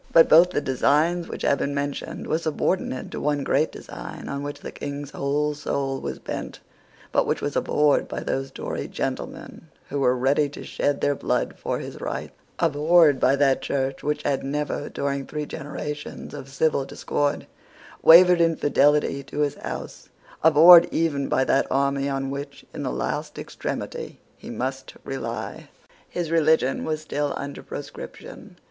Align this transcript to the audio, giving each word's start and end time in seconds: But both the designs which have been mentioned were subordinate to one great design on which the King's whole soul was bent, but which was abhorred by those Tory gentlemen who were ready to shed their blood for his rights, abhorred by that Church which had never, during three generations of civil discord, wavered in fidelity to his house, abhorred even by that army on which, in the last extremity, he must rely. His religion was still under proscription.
But 0.11 0.27
both 0.29 0.49
the 0.49 0.61
designs 0.61 1.27
which 1.27 1.43
have 1.43 1.59
been 1.59 1.75
mentioned 1.75 2.25
were 2.25 2.39
subordinate 2.39 3.11
to 3.11 3.21
one 3.21 3.43
great 3.43 3.71
design 3.71 4.29
on 4.29 4.41
which 4.41 4.61
the 4.61 4.71
King's 4.71 5.11
whole 5.11 5.53
soul 5.53 6.01
was 6.01 6.17
bent, 6.17 6.59
but 7.11 7.27
which 7.27 7.39
was 7.39 7.55
abhorred 7.55 8.07
by 8.07 8.21
those 8.21 8.49
Tory 8.49 8.87
gentlemen 8.87 9.67
who 9.89 9.99
were 9.99 10.17
ready 10.17 10.49
to 10.49 10.63
shed 10.63 11.01
their 11.01 11.13
blood 11.13 11.53
for 11.55 11.77
his 11.77 12.01
rights, 12.01 12.33
abhorred 12.57 13.19
by 13.19 13.35
that 13.35 13.61
Church 13.61 14.01
which 14.01 14.23
had 14.23 14.43
never, 14.43 14.89
during 14.89 15.27
three 15.27 15.45
generations 15.45 16.33
of 16.33 16.49
civil 16.49 16.83
discord, 16.83 17.45
wavered 18.01 18.41
in 18.41 18.55
fidelity 18.55 19.21
to 19.25 19.41
his 19.41 19.53
house, 19.53 20.09
abhorred 20.43 20.87
even 20.91 21.29
by 21.29 21.43
that 21.43 21.67
army 21.69 22.09
on 22.09 22.31
which, 22.31 22.65
in 22.73 22.81
the 22.81 22.91
last 22.91 23.37
extremity, 23.37 24.19
he 24.35 24.49
must 24.49 24.95
rely. 25.03 25.69
His 26.09 26.31
religion 26.31 26.85
was 26.85 27.01
still 27.03 27.35
under 27.37 27.61
proscription. 27.61 28.57